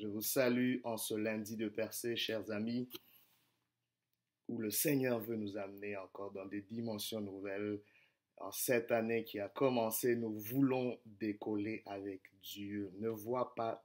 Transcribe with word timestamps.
Je 0.00 0.06
vous 0.06 0.22
salue 0.22 0.78
en 0.84 0.96
ce 0.96 1.12
lundi 1.12 1.58
de 1.58 1.68
percée, 1.68 2.16
chers 2.16 2.50
amis, 2.50 2.88
où 4.48 4.58
le 4.58 4.70
Seigneur 4.70 5.20
veut 5.20 5.36
nous 5.36 5.58
amener 5.58 5.94
encore 5.98 6.32
dans 6.32 6.46
des 6.46 6.62
dimensions 6.62 7.20
nouvelles. 7.20 7.82
En 8.38 8.50
cette 8.50 8.92
année 8.92 9.24
qui 9.24 9.40
a 9.40 9.50
commencé, 9.50 10.16
nous 10.16 10.32
voulons 10.38 10.98
décoller 11.04 11.82
avec 11.84 12.22
Dieu. 12.42 12.90
Ne 12.98 13.10
vois 13.10 13.54
pas 13.54 13.84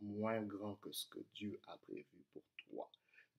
moins 0.00 0.40
grand 0.40 0.76
que 0.76 0.90
ce 0.90 1.06
que 1.08 1.20
Dieu 1.34 1.60
a 1.66 1.76
prévu 1.76 2.24
pour 2.32 2.42
toi. 2.56 2.90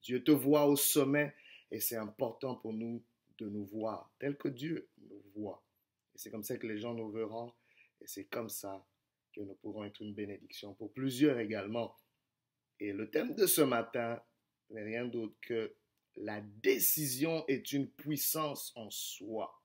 Dieu 0.04 0.24
te 0.24 0.30
voit 0.30 0.68
au 0.68 0.76
sommet 0.76 1.34
et 1.72 1.80
c'est 1.80 1.98
important 1.98 2.58
pour 2.58 2.74
nous 2.74 3.02
de 3.40 3.50
nous 3.50 3.66
voir 3.66 4.12
tel 4.20 4.38
que 4.38 4.50
Dieu 4.50 4.88
nous 5.10 5.24
voit. 5.34 5.64
Et 6.14 6.20
c'est 6.20 6.30
comme 6.30 6.44
ça 6.44 6.58
que 6.58 6.68
les 6.68 6.78
gens 6.78 6.94
nous 6.94 7.10
verront 7.10 7.52
et 8.00 8.06
c'est 8.06 8.26
comme 8.26 8.50
ça 8.50 8.86
que 9.34 9.42
nous 9.42 9.56
pourrons 9.56 9.84
être 9.86 10.02
une 10.02 10.14
bénédiction 10.14 10.74
pour 10.74 10.94
plusieurs 10.94 11.40
également. 11.40 11.96
Et 12.80 12.94
le 12.94 13.10
thème 13.10 13.36
de 13.36 13.46
ce 13.46 13.62
matin 13.62 14.22
n'est 14.70 14.84
rien 14.84 15.06
d'autre 15.06 15.36
que 15.42 15.76
la 16.16 16.42
décision 16.42 17.46
est 17.48 17.72
une 17.72 17.90
puissance 17.90 18.72
en 18.76 18.90
soi. 18.90 19.62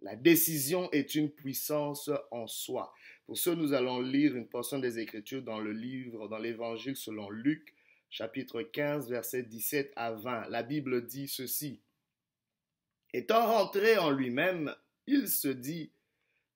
La 0.00 0.14
décision 0.14 0.90
est 0.92 1.14
une 1.14 1.30
puissance 1.30 2.10
en 2.30 2.46
soi. 2.46 2.92
Pour 3.24 3.38
ce, 3.38 3.50
nous 3.50 3.72
allons 3.72 4.00
lire 4.00 4.36
une 4.36 4.48
portion 4.48 4.78
des 4.78 4.98
Écritures 4.98 5.42
dans 5.42 5.58
le 5.58 5.72
livre, 5.72 6.28
dans 6.28 6.38
l'Évangile 6.38 6.96
selon 6.96 7.30
Luc, 7.30 7.74
chapitre 8.10 8.62
15, 8.62 9.08
versets 9.10 9.42
17 9.42 9.92
à 9.96 10.12
20. 10.12 10.48
La 10.48 10.62
Bible 10.62 11.06
dit 11.06 11.28
ceci. 11.28 11.82
Étant 13.12 13.46
rentré 13.46 13.96
en 13.96 14.10
lui-même, 14.10 14.74
il 15.06 15.28
se 15.28 15.48
dit, 15.48 15.92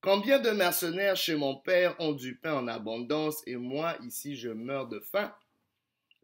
Combien 0.02 0.38
de 0.38 0.50
mercenaires 0.50 1.16
chez 1.16 1.36
mon 1.36 1.56
père 1.56 1.94
ont 1.98 2.12
du 2.12 2.36
pain 2.36 2.54
en 2.54 2.68
abondance 2.68 3.42
et 3.46 3.56
moi 3.56 3.96
ici 4.02 4.34
je 4.34 4.48
meurs 4.48 4.88
de 4.88 4.98
faim? 4.98 5.34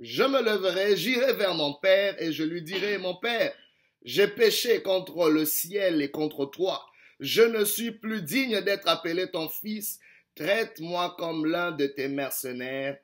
Je 0.01 0.23
me 0.23 0.43
leverai, 0.43 0.97
j'irai 0.97 1.35
vers 1.35 1.55
mon 1.55 1.75
père 1.75 2.21
et 2.21 2.33
je 2.33 2.43
lui 2.43 2.63
dirai, 2.63 2.97
mon 2.97 3.17
père, 3.17 3.55
j'ai 4.03 4.29
péché 4.29 4.83
contre 4.83 5.29
le 5.29 5.45
ciel 5.45 6.01
et 6.01 6.11
contre 6.11 6.47
toi. 6.47 6.87
Je 7.21 7.43
ne 7.43 7.65
suis 7.65 7.93
plus 7.93 8.23
digne 8.23 8.61
d'être 8.61 8.89
appelé 8.89 9.31
ton 9.31 9.49
fils. 9.49 9.99
Traite-moi 10.35 11.15
comme 11.19 11.47
l'un 11.47 11.73
de 11.73 11.87
tes 11.87 12.09
mercenaires. 12.09 12.99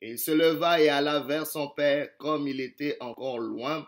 Et 0.00 0.10
il 0.10 0.18
se 0.18 0.32
leva 0.32 0.80
et 0.80 0.88
alla 0.88 1.20
vers 1.20 1.46
son 1.46 1.68
père 1.68 2.08
comme 2.18 2.46
il 2.46 2.60
était 2.60 2.96
encore 3.00 3.38
loin. 3.38 3.86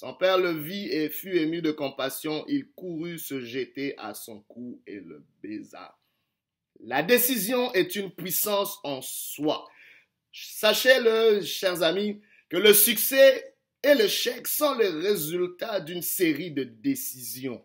Son 0.00 0.14
père 0.14 0.38
le 0.38 0.52
vit 0.52 0.88
et 0.88 1.10
fut 1.10 1.36
ému 1.36 1.60
de 1.60 1.72
compassion. 1.72 2.46
Il 2.48 2.70
courut 2.70 3.18
se 3.18 3.42
jeter 3.42 3.94
à 3.98 4.14
son 4.14 4.40
cou 4.40 4.80
et 4.86 4.98
le 4.98 5.22
baisa. 5.42 5.94
La 6.82 7.02
décision 7.02 7.70
est 7.74 7.96
une 7.96 8.10
puissance 8.10 8.78
en 8.82 9.02
soi. 9.02 9.68
Sachez-le, 10.32 11.42
chers 11.42 11.82
amis, 11.82 12.22
que 12.48 12.56
le 12.56 12.72
succès 12.72 13.54
et 13.82 13.92
l'échec 13.92 14.48
sont 14.48 14.74
les 14.76 14.88
résultats 14.88 15.80
d'une 15.80 16.00
série 16.00 16.50
de 16.50 16.64
décisions. 16.64 17.62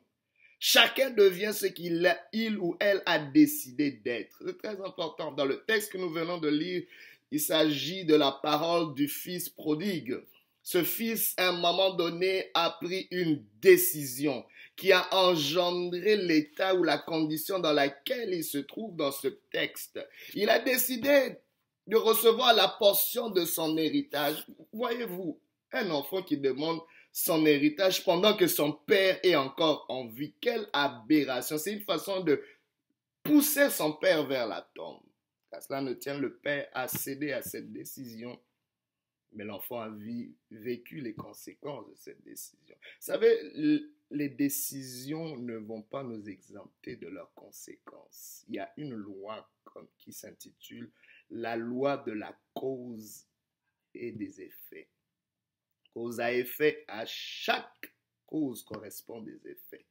Chacun 0.60 1.12
devient 1.12 1.54
ce 1.54 1.68
qu'il 1.68 2.14
il 2.34 2.58
ou 2.58 2.76
elle 2.82 3.02
a 3.06 3.18
décidé 3.18 3.92
d'être. 3.92 4.44
C'est 4.46 4.58
très 4.58 4.82
important. 4.82 5.32
Dans 5.32 5.46
le 5.46 5.64
texte 5.64 5.94
que 5.94 5.98
nous 5.98 6.10
venons 6.10 6.40
de 6.40 6.50
lire, 6.50 6.84
il 7.32 7.40
s'agit 7.40 8.04
de 8.04 8.16
la 8.16 8.34
parole 8.34 8.94
du 8.94 9.08
fils 9.08 9.48
prodigue 9.48 10.18
ce 10.66 10.84
fils, 10.84 11.36
à 11.38 11.50
un 11.50 11.52
moment 11.52 11.94
donné, 11.94 12.50
a 12.56 12.72
pris 12.72 13.08
une 13.12 13.46
décision 13.62 14.44
qui 14.76 14.92
a 14.92 15.08
engendré 15.14 16.18
l'état 16.18 16.74
ou 16.74 16.84
la 16.84 16.98
condition 16.98 17.60
dans 17.60 17.72
laquelle 17.72 18.34
il 18.34 18.44
se 18.44 18.58
trouve 18.58 18.96
dans 18.96 19.12
ce 19.12 19.28
texte. 19.28 20.00
Il 20.34 20.50
a 20.50 20.58
décidé 20.58 21.38
de 21.86 21.96
recevoir 21.96 22.56
la 22.56 22.68
portion 22.68 23.30
de 23.30 23.46
son 23.46 23.78
héritage. 23.78 24.44
Voyez-vous, 24.74 25.40
un 25.72 25.92
enfant 25.92 26.24
qui 26.24 26.38
demande 26.38 26.82
son 27.12 27.46
héritage 27.46 28.04
pendant 28.04 28.36
que 28.36 28.48
son 28.48 28.72
père 28.72 29.20
est 29.22 29.36
encore 29.36 29.86
en 29.88 30.08
vie. 30.08 30.34
Quelle 30.42 30.68
aberration. 30.74 31.60
C'est 31.60 31.74
une 31.74 31.84
façon 31.84 32.22
de 32.22 32.42
pousser 33.22 33.70
son 33.70 33.94
père 33.94 34.26
vers 34.26 34.48
la 34.48 34.68
tombe. 34.74 35.04
Car 35.52 35.62
cela 35.62 35.82
ne 35.82 35.94
tient 35.94 36.18
le 36.18 36.38
père 36.38 36.68
à 36.74 36.88
céder 36.88 37.34
à 37.34 37.44
cette 37.44 37.72
décision 37.72 38.40
mais 39.36 39.44
l'enfant 39.44 39.82
a 39.82 39.94
vécu 40.50 41.02
les 41.02 41.14
conséquences 41.14 41.88
de 41.90 41.96
cette 41.96 42.24
décision. 42.24 42.76
Vous 42.76 43.06
savez, 43.06 43.84
les 44.12 44.30
décisions 44.30 45.38
ne 45.38 45.58
vont 45.58 45.82
pas 45.82 46.04
nous 46.04 46.28
exempter 46.30 46.96
de 46.96 47.08
leurs 47.08 47.34
conséquences. 47.34 48.44
Il 48.48 48.56
y 48.56 48.60
a 48.60 48.72
une 48.78 48.94
loi 48.94 49.50
qui 49.98 50.14
s'intitule 50.14 50.92
la 51.30 51.56
loi 51.56 51.98
de 51.98 52.12
la 52.12 52.38
cause 52.54 53.26
et 53.94 54.12
des 54.12 54.42
effets. 54.42 54.90
Cause 55.94 56.20
à 56.20 56.34
effet, 56.34 56.84
à 56.88 57.06
chaque 57.06 57.94
cause 58.26 58.64
correspond 58.64 59.22
des 59.22 59.48
effets. 59.48 59.86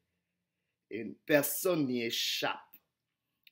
Et 0.91 1.04
personne 1.27 1.87
n'y 1.87 2.03
échappe. 2.03 2.59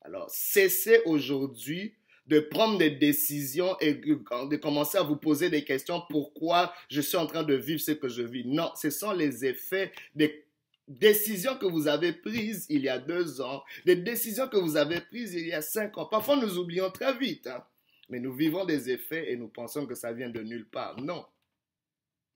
Alors, 0.03 0.31
cessez 0.31 1.01
aujourd'hui 1.07 1.97
de 2.27 2.41
prendre 2.41 2.79
des 2.79 2.91
décisions 2.91 3.77
et 3.81 3.95
de 3.95 4.57
commencer 4.57 4.99
à 4.99 5.03
vous 5.03 5.17
poser 5.17 5.51
des 5.51 5.65
questions 5.65 6.03
pourquoi 6.09 6.73
je 6.89 7.01
suis 7.01 7.17
en 7.17 7.27
train 7.27 7.43
de 7.43 7.55
vivre 7.55 7.81
ce 7.81 7.93
que 7.93 8.09
je 8.09 8.23
vis? 8.23 8.45
Non, 8.47 8.71
ce 8.77 8.91
sont 8.91 9.13
les 9.13 9.45
effets 9.45 9.93
des 10.15 10.45
décisions 10.89 11.57
que 11.57 11.67
vous 11.67 11.89
avez 11.89 12.13
prises 12.13 12.67
il 12.69 12.83
y 12.83 12.89
a 12.89 12.99
deux 12.99 13.41
ans, 13.41 13.63
des 13.85 13.97
décisions 13.97 14.49
que 14.49 14.57
vous 14.57 14.77
avez 14.77 15.01
prises 15.01 15.35
il 15.35 15.47
y 15.47 15.53
a 15.53 15.63
cinq 15.63 15.99
ans. 15.99 16.07
Parfois, 16.07 16.37
nous 16.37 16.59
oublions 16.59 16.91
très 16.91 17.17
vite, 17.17 17.47
hein. 17.47 17.65
mais 18.09 18.21
nous 18.21 18.33
vivons 18.33 18.65
des 18.65 18.91
effets 18.91 19.33
et 19.33 19.37
nous 19.37 19.49
pensons 19.49 19.87
que 19.87 19.95
ça 19.95 20.13
vient 20.13 20.31
de 20.31 20.43
nulle 20.43 20.69
part. 20.69 21.01
Non, 21.01 21.25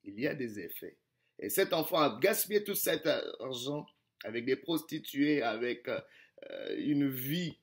il 0.04 0.18
y 0.18 0.26
a 0.26 0.34
des 0.34 0.58
effets. 0.60 0.96
Et 1.38 1.48
cet 1.48 1.72
enfant 1.72 1.98
a 1.98 2.18
gaspillé 2.18 2.64
tout 2.64 2.74
cet 2.74 3.06
argent 3.40 3.86
avec 4.24 4.46
des 4.46 4.56
prostituées, 4.56 5.42
avec 5.42 5.86
euh, 5.88 6.76
une 6.78 7.08
vie 7.08 7.58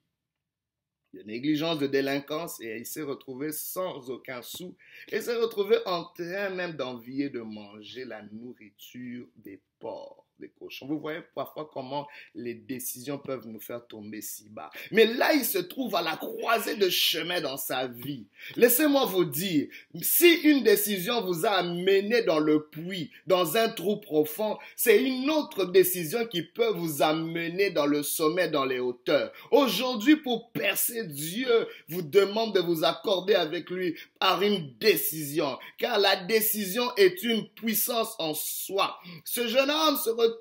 de 1.13 1.21
négligence, 1.23 1.79
de 1.79 1.87
délinquance, 1.87 2.59
et 2.61 2.77
il 2.77 2.85
s'est 2.85 3.03
retrouvé 3.03 3.51
sans 3.51 4.09
aucun 4.09 4.41
sou, 4.41 4.75
et 5.11 5.21
s'est 5.21 5.35
retrouvé 5.35 5.77
en 5.85 6.05
train 6.05 6.49
même 6.49 6.73
d'envier 6.73 7.29
de 7.29 7.41
manger 7.41 8.05
la 8.05 8.23
nourriture 8.31 9.27
des 9.37 9.59
porcs 9.79 10.25
cochons. 10.49 10.87
Vous 10.87 10.99
voyez 10.99 11.21
parfois 11.35 11.69
comment 11.71 12.07
les 12.35 12.53
décisions 12.53 13.17
peuvent 13.17 13.47
nous 13.47 13.59
faire 13.59 13.85
tomber 13.87 14.21
si 14.21 14.49
bas. 14.49 14.69
Mais 14.91 15.05
là, 15.05 15.33
il 15.33 15.45
se 15.45 15.57
trouve 15.57 15.95
à 15.95 16.01
la 16.01 16.15
croisée 16.15 16.75
de 16.75 16.89
chemin 16.89 17.41
dans 17.41 17.57
sa 17.57 17.87
vie. 17.87 18.27
Laissez-moi 18.55 19.05
vous 19.05 19.25
dire, 19.25 19.67
si 20.01 20.33
une 20.43 20.63
décision 20.63 21.21
vous 21.21 21.45
a 21.45 21.51
amené 21.51 22.21
dans 22.23 22.39
le 22.39 22.67
puits, 22.67 23.11
dans 23.27 23.57
un 23.57 23.69
trou 23.69 23.97
profond, 23.97 24.57
c'est 24.75 25.01
une 25.01 25.29
autre 25.29 25.65
décision 25.65 26.25
qui 26.27 26.43
peut 26.43 26.71
vous 26.71 27.01
amener 27.01 27.71
dans 27.71 27.85
le 27.85 28.03
sommet, 28.03 28.49
dans 28.49 28.65
les 28.65 28.79
hauteurs. 28.79 29.31
Aujourd'hui, 29.51 30.17
pour 30.17 30.51
percer, 30.51 31.05
Dieu 31.05 31.67
vous 31.87 32.01
demande 32.01 32.55
de 32.55 32.59
vous 32.59 32.83
accorder 32.83 33.35
avec 33.35 33.69
lui 33.69 33.95
par 34.19 34.41
une 34.41 34.73
décision, 34.79 35.57
car 35.77 35.99
la 35.99 36.15
décision 36.15 36.83
est 36.95 37.23
une 37.23 37.47
puissance 37.49 38.15
en 38.19 38.33
soi. 38.33 38.99
Ce 39.25 39.47
jeune 39.47 39.69
homme 39.69 39.97
se 39.97 40.09
retrouve 40.09 40.32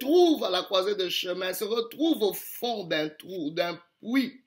à 0.44 0.50
la 0.50 0.62
croisée 0.62 0.94
de 0.94 1.08
chemin, 1.08 1.52
se 1.52 1.64
retrouve 1.64 2.22
au 2.22 2.32
fond 2.32 2.84
d'un 2.84 3.08
trou, 3.08 3.50
d'un 3.50 3.80
puits, 4.00 4.42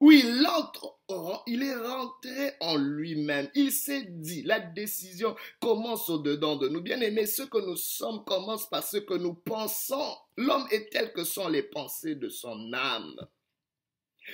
où 0.00 0.10
il 0.10 0.42
il 1.46 1.62
est 1.62 1.74
rentré 1.74 2.52
en 2.60 2.76
lui-même. 2.76 3.48
Il 3.54 3.72
s'est 3.72 4.06
dit, 4.08 4.42
la 4.42 4.60
décision 4.60 5.36
commence 5.60 6.08
au-dedans 6.08 6.56
de 6.56 6.68
nous. 6.68 6.80
Bien 6.80 7.00
aimés, 7.00 7.26
ce 7.26 7.42
que 7.42 7.58
nous 7.58 7.76
sommes 7.76 8.24
commence 8.24 8.68
par 8.68 8.82
ce 8.82 8.98
que 8.98 9.14
nous 9.14 9.34
pensons. 9.34 10.16
L'homme 10.36 10.66
est 10.70 10.90
tel 10.90 11.12
que 11.12 11.24
sont 11.24 11.48
les 11.48 11.62
pensées 11.62 12.14
de 12.14 12.28
son 12.28 12.72
âme. 12.72 13.26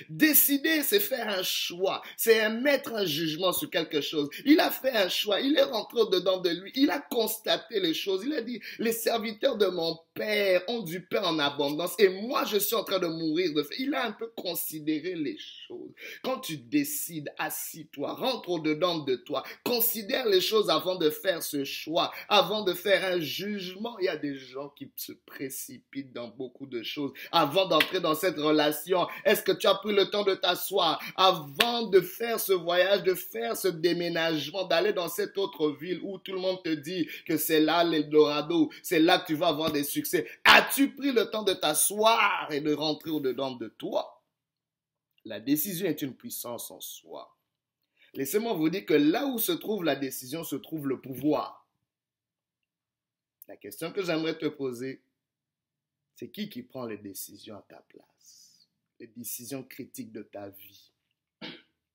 Décider, 0.07 0.83
c'est 0.83 0.99
faire 0.99 1.27
un 1.27 1.41
choix, 1.41 2.03
c'est 2.15 2.47
mettre 2.49 2.93
un 2.93 3.05
jugement 3.05 3.51
sur 3.51 3.69
quelque 3.71 4.01
chose. 4.01 4.29
Il 4.45 4.59
a 4.59 4.69
fait 4.69 4.95
un 4.95 5.09
choix, 5.09 5.41
il 5.41 5.57
est 5.57 5.63
rentré 5.63 6.01
dedans 6.11 6.37
de 6.37 6.49
lui, 6.51 6.71
il 6.75 6.91
a 6.91 6.99
constaté 6.99 7.79
les 7.79 7.95
choses, 7.95 8.23
il 8.23 8.33
a 8.33 8.41
dit, 8.41 8.61
les 8.77 8.91
serviteurs 8.91 9.57
de 9.57 9.65
mon 9.65 9.97
Ont 10.67 10.81
du 10.81 11.05
pain 11.05 11.23
en 11.23 11.39
abondance 11.39 11.95
et 11.97 12.09
moi 12.09 12.43
je 12.43 12.57
suis 12.57 12.75
en 12.75 12.83
train 12.83 12.99
de 12.99 13.07
mourir 13.07 13.53
de 13.53 13.63
faim. 13.63 13.75
Il 13.79 13.93
a 13.93 14.05
un 14.05 14.11
peu 14.11 14.27
considéré 14.35 15.15
les 15.15 15.37
choses. 15.37 15.93
Quand 16.23 16.39
tu 16.39 16.57
décides, 16.57 17.31
assis-toi, 17.37 18.15
rentre 18.15 18.49
au-dedans 18.49 18.99
de 18.99 19.15
toi, 19.15 19.43
considère 19.63 20.27
les 20.27 20.41
choses 20.41 20.69
avant 20.69 20.95
de 20.95 21.09
faire 21.09 21.41
ce 21.41 21.63
choix, 21.63 22.11
avant 22.27 22.63
de 22.63 22.73
faire 22.73 23.05
un 23.05 23.21
jugement. 23.21 23.97
Il 23.99 24.05
y 24.05 24.09
a 24.09 24.17
des 24.17 24.35
gens 24.35 24.69
qui 24.69 24.91
se 24.97 25.13
précipitent 25.25 26.11
dans 26.11 26.27
beaucoup 26.27 26.67
de 26.67 26.83
choses 26.83 27.13
avant 27.31 27.67
d'entrer 27.67 28.01
dans 28.01 28.15
cette 28.15 28.37
relation. 28.37 29.07
Est-ce 29.23 29.41
que 29.41 29.53
tu 29.53 29.67
as 29.67 29.75
pris 29.75 29.93
le 29.93 30.09
temps 30.09 30.23
de 30.23 30.35
t'asseoir 30.35 31.01
avant 31.15 31.83
de 31.83 32.01
faire 32.01 32.41
ce 32.41 32.51
voyage, 32.51 33.03
de 33.03 33.13
faire 33.13 33.55
ce 33.55 33.69
déménagement, 33.69 34.65
d'aller 34.65 34.91
dans 34.91 35.07
cette 35.07 35.37
autre 35.37 35.71
ville 35.79 36.01
où 36.03 36.17
tout 36.17 36.33
le 36.33 36.39
monde 36.39 36.61
te 36.61 36.73
dit 36.73 37.07
que 37.25 37.37
c'est 37.37 37.61
là 37.61 37.85
l'Eldorado, 37.85 38.69
c'est 38.83 38.99
là 38.99 39.19
que 39.19 39.27
tu 39.27 39.35
vas 39.35 39.47
avoir 39.47 39.71
des 39.71 39.83
succès? 39.83 40.08
As-tu 40.43 40.95
pris 40.95 41.11
le 41.11 41.29
temps 41.29 41.43
de 41.43 41.53
t'asseoir 41.53 42.51
et 42.51 42.61
de 42.61 42.73
rentrer 42.73 43.11
au-dedans 43.11 43.55
de 43.55 43.67
toi? 43.67 44.23
La 45.25 45.39
décision 45.39 45.87
est 45.87 46.01
une 46.01 46.15
puissance 46.15 46.71
en 46.71 46.79
soi. 46.79 47.37
Laissez-moi 48.13 48.53
vous 48.53 48.69
dire 48.69 48.85
que 48.85 48.93
là 48.93 49.25
où 49.27 49.37
se 49.37 49.51
trouve 49.51 49.83
la 49.83 49.95
décision 49.95 50.43
se 50.43 50.55
trouve 50.55 50.87
le 50.87 50.99
pouvoir. 50.99 51.67
La 53.47 53.57
question 53.57 53.91
que 53.91 54.03
j'aimerais 54.03 54.37
te 54.37 54.47
poser, 54.47 55.01
c'est 56.15 56.29
qui 56.29 56.49
qui 56.49 56.63
prend 56.63 56.85
les 56.85 56.97
décisions 56.97 57.57
à 57.57 57.61
ta 57.61 57.81
place? 57.81 58.67
Les 58.99 59.07
décisions 59.07 59.63
critiques 59.63 60.11
de 60.11 60.23
ta 60.23 60.49
vie. 60.49 60.91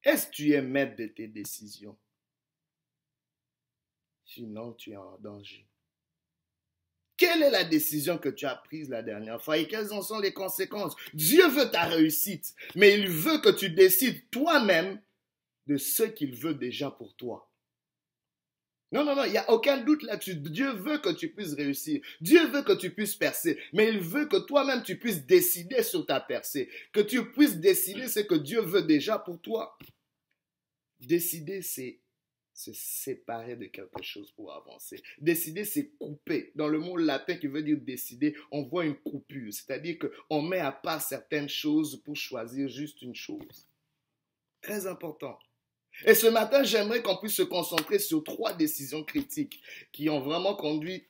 Est-ce 0.03 0.27
que 0.27 0.33
tu 0.33 0.53
es 0.53 0.63
maître 0.63 0.97
de 0.97 1.07
tes 1.07 1.29
décisions? 1.29 1.97
Sinon, 4.25 4.73
tu 4.73 4.93
es 4.93 4.97
en 4.97 5.19
danger. 5.19 5.67
Quelle 7.17 7.43
est 7.43 7.51
la 7.51 7.65
décision 7.65 8.19
que 8.19 8.29
tu 8.29 8.45
as 8.45 8.57
prise 8.57 8.89
la 8.89 9.03
dernière 9.03 9.43
fois 9.43 9.59
et 9.59 9.69
quelles 9.69 9.93
en 9.93 10.03
sont 10.03 10.19
les 10.19 10.33
conséquences? 10.33 10.97
Dieu 11.13 11.47
veut 11.49 11.71
ta 11.71 11.85
réussite, 11.85 12.55
mais 12.75 12.99
il 12.99 13.09
veut 13.09 13.39
que 13.39 13.51
tu 13.51 13.71
décides 13.71 14.29
toi-même 14.31 15.01
de 15.67 15.77
ce 15.77 16.03
qu'il 16.03 16.35
veut 16.35 16.55
déjà 16.55 16.91
pour 16.91 17.15
toi. 17.15 17.51
Non, 18.95 19.05
non, 19.05 19.17
non, 19.17 19.25
il 19.25 19.33
n'y 19.33 19.39
a 19.39 19.51
aucun 19.51 19.79
doute 19.79 20.05
là-dessus. 20.05 20.37
Dieu 20.37 20.71
veut 20.71 20.99
que 20.99 21.13
tu 21.13 21.29
puisses 21.29 21.55
réussir. 21.55 22.01
Dieu 22.21 22.47
veut 22.47 22.63
que 22.63 22.73
tu 22.73 22.91
puisses 22.91 23.17
percer. 23.17 23.59
Mais 23.73 23.89
il 23.89 23.99
veut 23.99 24.27
que 24.27 24.37
toi-même 24.37 24.85
tu 24.85 24.97
puisses 24.97 25.27
décider 25.27 25.83
sur 25.83 26.07
ta 26.07 26.21
percée. 26.21 26.71
Que 26.93 27.01
tu 27.01 27.29
puisses 27.33 27.57
décider 27.57 28.07
ce 28.07 28.21
que 28.21 28.37
Dieu 28.37 28.61
veut 28.61 28.83
déjà 28.83 29.19
pour 29.19 29.41
toi. 29.41 29.77
Décider, 31.01 31.61
c'est 31.61 31.99
se 32.55 32.73
séparer 32.73 33.57
de 33.57 33.67
quelque 33.67 34.03
chose 34.03 34.31
pour 34.31 34.53
avancer. 34.53 35.03
Décider, 35.19 35.65
c'est 35.65 35.89
couper. 35.99 36.53
Dans 36.55 36.69
le 36.69 36.79
mot 36.79 36.97
latin 36.97 37.37
qui 37.37 37.49
veut 37.49 37.63
dire 37.63 37.79
décider, 37.79 38.37
on 38.53 38.63
voit 38.63 38.87
une 38.87 38.95
coupure. 38.95 39.53
C'est-à-dire 39.53 39.97
qu'on 39.99 40.41
met 40.41 40.61
à 40.61 40.71
part 40.71 41.03
certaines 41.03 41.49
choses 41.49 42.01
pour 42.05 42.17
choisir 42.17 42.69
juste 42.69 43.03
une 43.03 43.15
chose. 43.15 43.69
Très 44.63 44.87
important. 44.87 45.37
Et 46.07 46.15
ce 46.15 46.29
matin, 46.29 46.63
j'aimerais 46.63 47.03
qu'on 47.03 47.17
puisse 47.17 47.35
se 47.35 47.43
concentrer 47.43 47.99
sur 47.99 48.23
trois 48.23 48.53
décisions 48.55 49.05
critiques 49.05 49.61
qui 49.93 50.09
ont 50.09 50.21
vraiment 50.21 50.55
conduit 50.55 51.07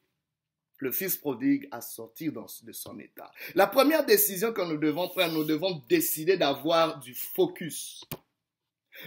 le 0.78 0.92
fils 0.92 1.16
prodigue 1.16 1.68
à 1.70 1.80
sortir 1.80 2.32
de 2.32 2.72
son 2.72 2.98
état. 2.98 3.30
La 3.54 3.66
première 3.66 4.04
décision 4.04 4.52
que 4.52 4.62
nous 4.62 4.76
devons 4.76 5.08
prendre, 5.08 5.34
nous 5.34 5.44
devons 5.44 5.82
décider 5.88 6.36
d'avoir 6.36 6.98
du 7.00 7.14
focus. 7.14 8.04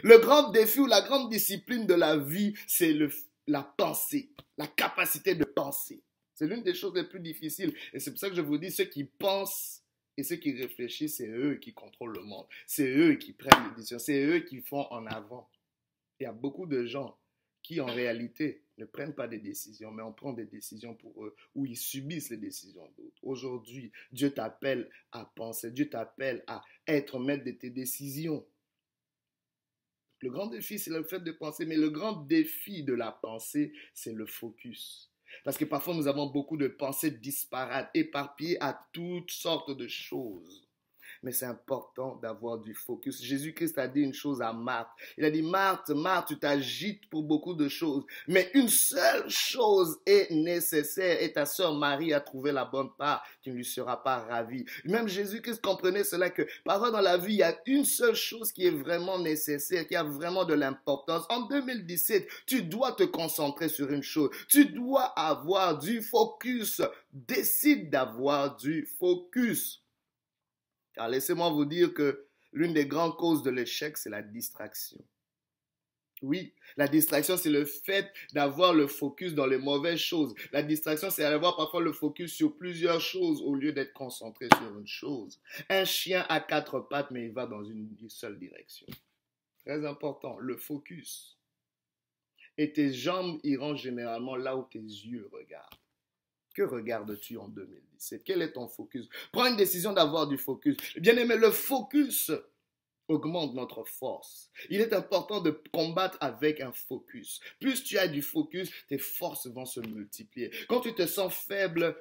Le 0.03 0.17
grand 0.19 0.51
défi 0.51 0.79
ou 0.79 0.85
la 0.85 1.01
grande 1.01 1.29
discipline 1.29 1.85
de 1.85 1.93
la 1.93 2.17
vie, 2.17 2.53
c'est 2.67 2.95
la 3.47 3.63
pensée, 3.63 4.29
la 4.57 4.67
capacité 4.67 5.35
de 5.35 5.43
penser. 5.43 6.01
C'est 6.33 6.47
l'une 6.47 6.63
des 6.63 6.75
choses 6.75 6.93
les 6.93 7.03
plus 7.03 7.19
difficiles. 7.19 7.73
Et 7.93 7.99
c'est 7.99 8.11
pour 8.11 8.19
ça 8.19 8.29
que 8.29 8.35
je 8.35 8.41
vous 8.41 8.57
dis, 8.57 8.71
ceux 8.71 8.85
qui 8.85 9.05
pensent 9.05 9.83
et 10.17 10.23
ceux 10.23 10.35
qui 10.35 10.53
réfléchissent, 10.53 11.17
c'est 11.17 11.29
eux 11.29 11.55
qui 11.55 11.73
contrôlent 11.73 12.13
le 12.13 12.23
monde. 12.23 12.45
C'est 12.65 12.87
eux 12.87 13.15
qui 13.15 13.33
prennent 13.33 13.69
les 13.69 13.75
décisions. 13.75 13.99
C'est 13.99 14.23
eux 14.23 14.39
qui 14.39 14.61
font 14.61 14.85
en 14.91 15.05
avant. 15.07 15.49
Il 16.19 16.23
y 16.23 16.27
a 16.27 16.31
beaucoup 16.31 16.65
de 16.65 16.85
gens 16.85 17.17
qui, 17.63 17.81
en 17.81 17.85
réalité, 17.85 18.63
ne 18.77 18.85
prennent 18.85 19.13
pas 19.13 19.27
des 19.27 19.39
décisions, 19.39 19.91
mais 19.91 20.03
on 20.03 20.13
prend 20.13 20.33
des 20.33 20.45
décisions 20.45 20.95
pour 20.95 21.25
eux, 21.25 21.35
ou 21.55 21.65
ils 21.65 21.75
subissent 21.75 22.29
les 22.29 22.37
décisions 22.37 22.87
d'autres. 22.97 23.17
Aujourd'hui, 23.23 23.91
Dieu 24.11 24.31
t'appelle 24.31 24.89
à 25.11 25.25
penser, 25.35 25.71
Dieu 25.71 25.89
t'appelle 25.89 26.43
à 26.47 26.63
être 26.87 27.19
maître 27.19 27.43
de 27.43 27.51
tes 27.51 27.69
décisions. 27.69 28.45
Le 30.19 30.29
grand 30.29 30.47
défi, 30.47 30.79
c'est 30.79 30.91
le 30.91 31.03
fait 31.03 31.19
de 31.19 31.31
penser, 31.31 31.65
mais 31.65 31.77
le 31.77 31.89
grand 31.89 32.13
défi 32.13 32.83
de 32.83 32.93
la 32.93 33.11
pensée, 33.11 33.71
c'est 33.93 34.13
le 34.13 34.25
focus. 34.25 35.11
Parce 35.43 35.57
que 35.57 35.65
parfois, 35.65 35.93
nous 35.93 36.07
avons 36.07 36.27
beaucoup 36.27 36.57
de 36.57 36.67
pensées 36.67 37.11
disparates, 37.11 37.91
éparpillées 37.93 38.61
à 38.61 38.87
toutes 38.93 39.31
sortes 39.31 39.75
de 39.75 39.87
choses 39.87 40.66
mais 41.27 41.33
c'est 41.33 41.45
important 41.45 42.15
d'avoir 42.21 42.57
du 42.57 42.74
focus. 42.74 43.21
Jésus-Christ 43.21 43.77
a 43.79 43.89
dit 43.89 44.00
une 44.00 44.13
chose 44.13 44.41
à 44.41 44.53
Marthe. 44.53 44.88
Il 45.18 45.25
a 45.25 45.29
dit, 45.29 45.41
Marthe, 45.41 45.89
Marthe, 45.89 46.29
tu 46.29 46.39
t'agites 46.39 47.09
pour 47.09 47.21
beaucoup 47.21 47.53
de 47.53 47.68
choses, 47.68 48.06
mais 48.29 48.50
une 48.53 48.69
seule 48.69 49.29
chose 49.29 50.00
est 50.06 50.31
nécessaire 50.31 51.21
et 51.21 51.33
ta 51.33 51.45
sœur 51.45 51.75
Marie 51.75 52.13
a 52.13 52.21
trouvé 52.21 52.53
la 52.53 52.63
bonne 52.63 52.91
part 52.97 53.25
qui 53.41 53.50
ne 53.50 53.56
lui 53.56 53.65
sera 53.65 54.01
pas 54.01 54.19
ravie. 54.19 54.63
Même 54.85 55.09
Jésus-Christ 55.09 55.62
comprenait 55.62 56.06
cela 56.06 56.29
que 56.29 56.47
parfois 56.63 56.91
dans 56.91 57.01
la 57.01 57.18
vie, 57.18 57.33
il 57.33 57.39
y 57.39 57.44
a 57.44 57.59
une 57.65 57.83
seule 57.83 58.15
chose 58.15 58.53
qui 58.53 58.65
est 58.65 58.71
vraiment 58.71 59.19
nécessaire, 59.19 59.85
qui 59.85 59.97
a 59.97 60.03
vraiment 60.03 60.45
de 60.45 60.53
l'importance. 60.53 61.25
En 61.27 61.41
2017, 61.41 62.25
tu 62.45 62.63
dois 62.63 62.94
te 62.94 63.03
concentrer 63.03 63.68
sur 63.68 63.91
une 63.91 64.01
chose. 64.01 64.30
Tu 64.47 64.68
dois 64.68 65.03
avoir 65.19 65.77
du 65.77 66.01
focus. 66.01 66.81
Décide 67.12 67.89
d'avoir 67.89 68.56
du 68.56 68.85
focus. 68.97 69.83
Laissez-moi 71.09 71.49
vous 71.49 71.65
dire 71.65 71.94
que 71.94 72.25
l'une 72.51 72.73
des 72.73 72.85
grandes 72.85 73.15
causes 73.15 73.44
de 73.44 73.49
l'échec, 73.49 73.97
c'est 73.97 74.09
la 74.09 74.21
distraction. 74.21 75.03
Oui, 76.23 76.53
la 76.77 76.88
distraction, 76.88 77.38
c'est 77.38 77.51
le 77.51 77.65
fait 77.65 78.11
d'avoir 78.33 78.73
le 78.73 78.88
focus 78.88 79.35
dans 79.35 79.45
les 79.45 79.59
mauvaises 79.59 79.99
choses. 79.99 80.33
La 80.51 80.63
distraction, 80.63 81.11
c'est 81.11 81.21
d'avoir 81.21 81.55
parfois 81.55 81.81
le 81.81 81.94
focus 81.94 82.33
sur 82.33 82.57
plusieurs 82.57 82.99
choses 82.99 83.41
au 83.44 83.53
lieu 83.53 83.71
d'être 83.71 83.94
concentré 83.94 84.47
sur 84.57 84.79
une 84.79 84.88
chose. 84.88 85.39
Un 85.69 85.85
chien 85.85 86.25
a 86.27 86.39
quatre 86.39 86.79
pattes, 86.79 87.11
mais 87.11 87.25
il 87.25 87.33
va 87.33 87.45
dans 87.45 87.63
une 87.63 87.95
seule 88.09 88.39
direction. 88.39 88.88
Très 89.63 89.85
important, 89.85 90.38
le 90.39 90.57
focus. 90.57 91.38
Et 92.57 92.73
tes 92.73 92.91
jambes 92.91 93.39
iront 93.44 93.75
généralement 93.75 94.35
là 94.35 94.57
où 94.57 94.63
tes 94.63 94.79
yeux 94.79 95.29
regardent. 95.31 95.77
Que 96.57 96.63
regardes-tu 96.63 97.38
en 97.38 97.50
2017 97.50 98.24
Quel 98.25 98.42
est 98.42 98.54
ton 98.54 98.68
focus? 98.68 99.07
Prends 99.31 99.45
une 99.45 99.57
décision 99.57 99.94
d'avoir 99.94 100.25
du 100.25 100.39
focus. 100.39 100.75
Bien 100.95 101.15
aimé, 101.15 101.36
le 101.36 101.51
focus 101.51 102.31
augmente 103.07 103.54
notre 103.54 103.83
force. 103.83 104.50
Il 104.71 104.81
est 104.81 104.92
important 104.92 105.39
de 105.39 105.51
combattre 105.71 106.18
avec 106.19 106.59
un 106.59 106.71
focus. 106.71 107.42
Plus 107.59 107.83
tu 107.83 108.00
as 108.00 108.07
du 108.07 108.24
focus, 108.24 108.71
tes 108.88 108.98
forces 108.98 109.45
vont 109.45 109.68
se 109.68 109.81
multiplier. 109.81 110.50
Quand 110.68 110.81
tu 110.81 110.95
te 110.95 111.06
sens 111.06 111.31
faible, 111.31 111.95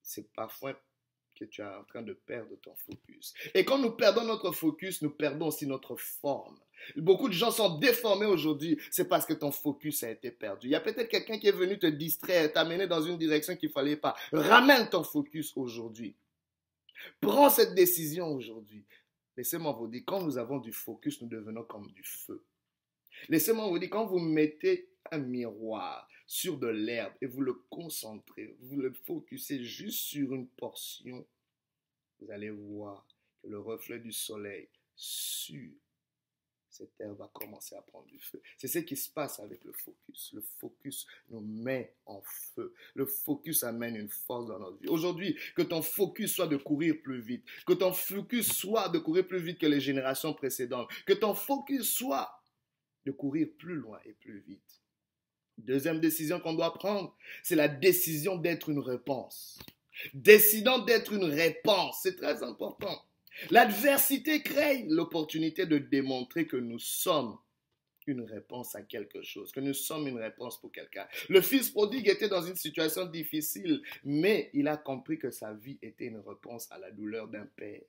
c'est 0.00 0.32
parfois 0.32 0.80
que 1.34 1.44
tu 1.44 1.60
es 1.60 1.64
en 1.64 1.84
train 1.84 2.02
de 2.02 2.12
perdre 2.12 2.56
ton 2.62 2.74
focus. 2.74 3.34
Et 3.54 3.64
quand 3.64 3.78
nous 3.78 3.90
perdons 3.92 4.24
notre 4.24 4.52
focus, 4.52 5.02
nous 5.02 5.10
perdons 5.10 5.48
aussi 5.48 5.66
notre 5.66 5.96
forme. 5.96 6.56
Beaucoup 6.96 7.28
de 7.28 7.34
gens 7.34 7.50
sont 7.50 7.78
déformés 7.78 8.26
aujourd'hui, 8.26 8.78
c'est 8.90 9.08
parce 9.08 9.24
que 9.24 9.32
ton 9.32 9.50
focus 9.50 10.02
a 10.02 10.10
été 10.10 10.30
perdu. 10.30 10.68
Il 10.68 10.70
y 10.70 10.74
a 10.74 10.80
peut-être 10.80 11.08
quelqu'un 11.08 11.38
qui 11.38 11.48
est 11.48 11.52
venu 11.52 11.78
te 11.78 11.86
distraire, 11.86 12.52
t'amener 12.52 12.86
dans 12.86 13.02
une 13.02 13.16
direction 13.16 13.56
qu'il 13.56 13.68
ne 13.70 13.72
fallait 13.72 13.96
pas. 13.96 14.14
Ramène 14.32 14.88
ton 14.88 15.02
focus 15.02 15.52
aujourd'hui. 15.56 16.14
Prends 17.20 17.50
cette 17.50 17.74
décision 17.74 18.28
aujourd'hui. 18.28 18.84
Laissez-moi 19.36 19.72
vous 19.72 19.88
dire, 19.88 20.02
quand 20.06 20.22
nous 20.22 20.38
avons 20.38 20.58
du 20.58 20.72
focus, 20.72 21.20
nous 21.20 21.28
devenons 21.28 21.64
comme 21.64 21.90
du 21.92 22.02
feu. 22.04 22.44
Laissez-moi 23.28 23.66
vous 23.68 23.78
dire, 23.78 23.90
quand 23.90 24.06
vous 24.06 24.20
mettez 24.20 24.88
un 25.10 25.18
miroir 25.18 26.08
sur 26.26 26.58
de 26.58 26.68
l'herbe 26.68 27.14
et 27.20 27.26
vous 27.26 27.42
le 27.42 27.54
concentrez, 27.70 28.56
vous 28.60 28.80
le 28.80 28.92
focussez 28.92 29.64
juste 29.64 30.00
sur 30.00 30.32
une 30.34 30.48
portion, 30.48 31.26
vous 32.20 32.30
allez 32.30 32.50
voir 32.50 33.06
que 33.42 33.48
le 33.48 33.58
reflet 33.58 33.98
du 33.98 34.12
soleil 34.12 34.68
sur 34.96 35.70
cette 36.74 37.00
herbe 37.00 37.18
va 37.18 37.30
commencer 37.32 37.76
à 37.76 37.82
prendre 37.82 38.06
du 38.06 38.18
feu. 38.18 38.42
C'est 38.58 38.66
ce 38.66 38.80
qui 38.80 38.96
se 38.96 39.08
passe 39.08 39.38
avec 39.38 39.62
le 39.62 39.72
focus. 39.72 40.32
Le 40.32 40.40
focus 40.40 41.06
nous 41.28 41.40
met 41.40 41.94
en 42.04 42.20
feu. 42.22 42.74
Le 42.94 43.06
focus 43.06 43.62
amène 43.62 43.94
une 43.94 44.08
force 44.08 44.48
dans 44.48 44.58
notre 44.58 44.78
vie. 44.78 44.88
Aujourd'hui, 44.88 45.38
que 45.54 45.62
ton 45.62 45.82
focus 45.82 46.34
soit 46.34 46.48
de 46.48 46.56
courir 46.56 46.96
plus 47.00 47.20
vite. 47.20 47.44
Que 47.64 47.74
ton 47.74 47.92
focus 47.92 48.52
soit 48.52 48.88
de 48.88 48.98
courir 48.98 49.24
plus 49.26 49.38
vite 49.38 49.60
que 49.60 49.66
les 49.66 49.80
générations 49.80 50.34
précédentes. 50.34 50.90
Que 51.06 51.12
ton 51.12 51.34
focus 51.34 51.88
soit 51.88 52.42
de 53.06 53.12
courir 53.12 53.46
plus 53.56 53.76
loin 53.76 54.00
et 54.04 54.12
plus 54.14 54.40
vite. 54.40 54.83
Deuxième 55.58 56.00
décision 56.00 56.40
qu'on 56.40 56.54
doit 56.54 56.74
prendre, 56.74 57.16
c'est 57.42 57.56
la 57.56 57.68
décision 57.68 58.36
d'être 58.36 58.68
une 58.68 58.80
réponse. 58.80 59.58
Décidons 60.12 60.84
d'être 60.84 61.12
une 61.12 61.24
réponse. 61.24 62.00
C'est 62.02 62.16
très 62.16 62.42
important. 62.42 63.02
L'adversité 63.50 64.42
crée 64.42 64.84
l'opportunité 64.88 65.66
de 65.66 65.78
démontrer 65.78 66.46
que 66.46 66.56
nous 66.56 66.78
sommes 66.78 67.38
une 68.06 68.22
réponse 68.22 68.74
à 68.74 68.82
quelque 68.82 69.22
chose, 69.22 69.50
que 69.50 69.60
nous 69.60 69.74
sommes 69.74 70.06
une 70.06 70.18
réponse 70.18 70.60
pour 70.60 70.70
quelqu'un. 70.70 71.06
Le 71.28 71.40
fils 71.40 71.70
prodigue 71.70 72.08
était 72.08 72.28
dans 72.28 72.42
une 72.42 72.56
situation 72.56 73.06
difficile, 73.06 73.82
mais 74.04 74.50
il 74.52 74.68
a 74.68 74.76
compris 74.76 75.18
que 75.18 75.30
sa 75.30 75.54
vie 75.54 75.78
était 75.80 76.06
une 76.06 76.18
réponse 76.20 76.70
à 76.70 76.78
la 76.78 76.90
douleur 76.90 77.28
d'un 77.28 77.46
père 77.46 77.80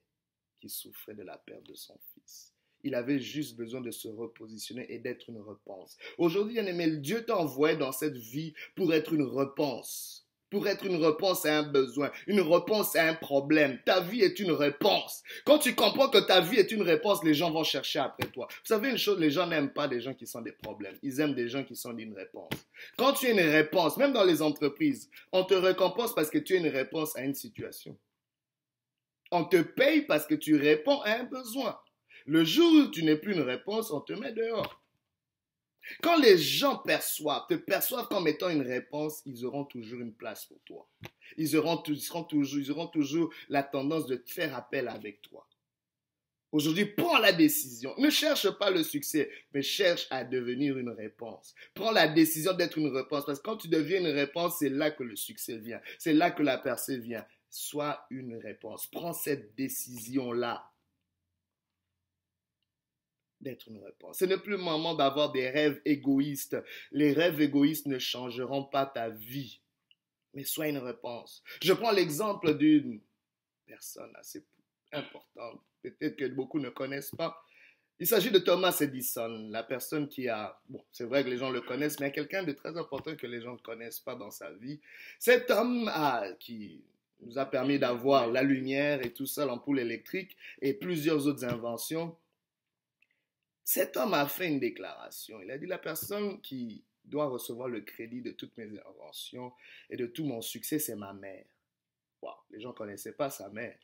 qui 0.59 0.69
souffrait 0.69 1.15
de 1.15 1.23
la 1.23 1.37
perte 1.37 1.63
de 1.63 1.75
son 1.75 1.99
fils. 2.13 2.54
Il 2.85 2.95
avait 2.95 3.19
juste 3.19 3.57
besoin 3.57 3.81
de 3.81 3.91
se 3.91 4.07
repositionner 4.07 4.85
et 4.89 4.99
d'être 4.99 5.27
une 5.27 5.41
réponse. 5.41 5.97
Aujourd'hui, 6.19 6.59
Dieu 7.01 7.25
t'a 7.25 7.35
envoyé 7.35 7.75
dans 7.75 7.91
cette 7.91 8.15
vie 8.15 8.53
pour 8.75 8.93
être 8.93 9.11
une 9.11 9.23
réponse 9.23 10.21
pour 10.51 10.67
être 10.69 10.85
une 10.85 11.03
réponse 11.03 11.45
à 11.45 11.57
un 11.57 11.63
besoin, 11.63 12.11
une 12.27 12.39
réponse 12.39 12.95
à 12.95 13.09
un 13.09 13.13
problème. 13.13 13.77
Ta 13.83 13.99
vie 13.99 14.21
est 14.21 14.39
une 14.39 14.51
réponse. 14.51 15.21
Quand 15.43 15.59
tu 15.59 15.75
comprends 15.75 16.07
que 16.07 16.19
ta 16.19 16.39
vie 16.39 16.57
est 16.57 16.71
une 16.71 16.83
réponse, 16.83 17.21
les 17.25 17.33
gens 17.33 17.51
vont 17.51 17.65
chercher 17.65 17.99
après 17.99 18.27
toi. 18.27 18.47
Vous 18.49 18.67
savez 18.67 18.89
une 18.89 18.97
chose, 18.97 19.19
les 19.19 19.31
gens 19.31 19.47
n'aiment 19.47 19.73
pas 19.73 19.89
des 19.89 19.99
gens 19.99 20.13
qui 20.13 20.25
sont 20.25 20.41
des 20.41 20.53
problèmes. 20.53 20.95
Ils 21.03 21.19
aiment 21.19 21.33
des 21.33 21.49
gens 21.49 21.65
qui 21.65 21.75
sont 21.75 21.91
d'une 21.91 22.13
réponse. 22.13 22.53
Quand 22.95 23.11
tu 23.11 23.25
es 23.25 23.31
une 23.31 23.39
réponse, 23.39 23.97
même 23.97 24.13
dans 24.13 24.23
les 24.23 24.41
entreprises, 24.41 25.09
on 25.33 25.43
te 25.43 25.55
récompense 25.55 26.15
parce 26.15 26.29
que 26.29 26.37
tu 26.37 26.53
es 26.53 26.59
une 26.59 26.69
réponse 26.69 27.17
à 27.17 27.23
une 27.23 27.35
situation. 27.35 27.97
On 29.31 29.43
te 29.43 29.61
paye 29.61 30.03
parce 30.03 30.25
que 30.25 30.35
tu 30.35 30.55
réponds 30.55 31.01
à 31.01 31.19
un 31.19 31.23
besoin. 31.23 31.77
Le 32.25 32.43
jour 32.43 32.71
où 32.73 32.91
tu 32.91 33.03
n'es 33.03 33.17
plus 33.17 33.33
une 33.33 33.41
réponse, 33.41 33.91
on 33.91 34.01
te 34.01 34.13
met 34.13 34.33
dehors. 34.33 34.81
Quand 36.01 36.17
les 36.17 36.37
gens 36.37 36.77
perçoivent, 36.77 37.45
te 37.47 37.53
perçoivent 37.53 38.07
comme 38.07 38.27
étant 38.27 38.49
une 38.49 38.63
réponse, 38.63 39.21
ils 39.25 39.45
auront 39.45 39.65
toujours 39.65 40.01
une 40.01 40.13
place 40.13 40.45
pour 40.45 40.59
toi. 40.65 40.89
Ils 41.37 41.55
auront, 41.55 41.77
toujours, 41.77 42.25
ils 42.59 42.71
auront 42.71 42.87
toujours 42.87 43.31
la 43.49 43.61
tendance 43.61 44.07
de 44.07 44.15
te 44.15 44.31
faire 44.31 44.55
appel 44.55 44.87
avec 44.87 45.21
toi. 45.21 45.47
Aujourd'hui, 46.51 46.85
prends 46.85 47.19
la 47.19 47.33
décision. 47.33 47.93
Ne 47.97 48.09
cherche 48.09 48.49
pas 48.57 48.71
le 48.71 48.81
succès, 48.81 49.29
mais 49.53 49.61
cherche 49.61 50.07
à 50.09 50.23
devenir 50.23 50.77
une 50.77 50.89
réponse. 50.89 51.53
Prends 51.73 51.91
la 51.91 52.07
décision 52.07 52.53
d'être 52.53 52.77
une 52.77 52.95
réponse, 52.95 53.25
parce 53.25 53.39
que 53.39 53.43
quand 53.43 53.57
tu 53.57 53.67
deviens 53.67 53.99
une 53.99 54.07
réponse, 54.07 54.57
c'est 54.59 54.69
là 54.69 54.89
que 54.89 55.03
le 55.03 55.15
succès 55.15 55.57
vient. 55.57 55.81
C'est 55.99 56.13
là 56.13 56.31
que 56.31 56.41
la 56.41 56.57
percée 56.57 56.97
vient. 56.97 57.25
Sois 57.49 58.05
une 58.09 58.37
réponse. 58.37 58.87
Prends 58.87 59.13
cette 59.13 59.53
décision-là 59.55 60.71
d'être 63.45 63.69
une 63.69 63.81
réponse. 63.81 64.17
Ce 64.17 64.25
n'est 64.25 64.37
plus 64.37 64.51
le 64.51 64.57
moment 64.57 64.95
d'avoir 64.95 65.31
des 65.31 65.49
rêves 65.49 65.79
égoïstes. 65.85 66.57
Les 66.91 67.13
rêves 67.13 67.39
égoïstes 67.39 67.85
ne 67.85 67.99
changeront 67.99 68.65
pas 68.65 68.85
ta 68.85 69.09
vie, 69.09 69.61
mais 70.33 70.43
sois 70.43 70.67
une 70.67 70.79
réponse. 70.79 71.43
Je 71.63 71.71
prends 71.71 71.91
l'exemple 71.91 72.57
d'une 72.57 72.99
personne 73.65 74.11
assez 74.15 74.43
importante, 74.91 75.61
peut-être 75.81 76.17
que 76.17 76.27
beaucoup 76.27 76.59
ne 76.59 76.69
connaissent 76.69 77.15
pas. 77.15 77.41
Il 77.99 78.07
s'agit 78.07 78.31
de 78.31 78.39
Thomas 78.39 78.75
Edison, 78.81 79.47
la 79.49 79.63
personne 79.63 80.09
qui 80.09 80.27
a, 80.27 80.59
bon, 80.67 80.83
c'est 80.91 81.05
vrai 81.05 81.23
que 81.23 81.29
les 81.29 81.37
gens 81.37 81.49
le 81.49 81.61
connaissent, 81.61 81.99
mais 82.01 82.11
quelqu'un 82.11 82.43
de 82.43 82.51
très 82.51 82.77
important 82.77 83.15
que 83.15 83.27
les 83.27 83.41
gens 83.41 83.53
ne 83.53 83.59
connaissent 83.59 84.01
pas 84.01 84.15
dans 84.15 84.31
sa 84.31 84.51
vie. 84.51 84.81
Cet 85.17 85.49
homme 85.49 85.89
qui 86.39 86.83
nous 87.21 87.37
a 87.37 87.45
permis 87.45 87.79
d'avoir 87.79 88.27
la 88.27 88.43
lumière 88.43 89.05
et 89.05 89.13
tout 89.13 89.25
ça, 89.25 89.45
l'ampoule 89.45 89.79
électrique 89.79 90.35
et 90.61 90.73
plusieurs 90.73 91.25
autres 91.27 91.45
inventions. 91.45 92.17
Cet 93.65 93.97
homme 93.97 94.13
a 94.13 94.27
fait 94.27 94.47
une 94.47 94.59
déclaration. 94.59 95.41
Il 95.41 95.49
a 95.49 95.57
dit 95.57 95.65
la 95.65 95.79
personne 95.79 96.39
qui 96.41 96.83
doit 97.03 97.25
recevoir 97.25 97.67
le 97.67 97.81
crédit 97.81 98.21
de 98.21 98.29
toutes 98.29 98.55
mes 98.57 98.69
inventions 98.79 99.51
et 99.89 99.97
de 99.97 100.05
tout 100.05 100.23
mon 100.23 100.39
succès, 100.39 100.77
c'est 100.77 100.95
ma 100.95 101.13
mère. 101.13 101.45
Wow, 102.21 102.35
les 102.51 102.61
gens 102.61 102.69
ne 102.69 102.75
connaissaient 102.75 103.13
pas 103.13 103.31
sa 103.31 103.49
mère. 103.49 103.75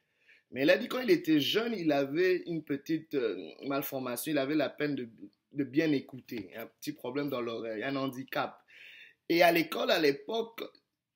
Mais 0.51 0.61
il 0.63 0.69
a 0.69 0.77
dit 0.77 0.87
quand 0.87 0.99
il 0.99 1.09
était 1.09 1.39
jeune, 1.39 1.73
il 1.73 1.91
avait 1.91 2.43
une 2.45 2.63
petite 2.63 3.15
euh, 3.15 3.53
malformation, 3.65 4.31
il 4.31 4.37
avait 4.37 4.53
la 4.53 4.69
peine 4.69 4.93
de, 4.93 5.09
de 5.53 5.63
bien 5.63 5.91
écouter, 5.91 6.51
un 6.55 6.67
petit 6.67 6.93
problème 6.93 7.29
dans 7.29 7.41
l'oreille, 7.41 7.83
un 7.83 7.95
handicap. 7.95 8.63
Et 9.29 9.41
à 9.41 9.51
l'école, 9.51 9.89
à 9.89 9.99
l'époque, 9.99 10.61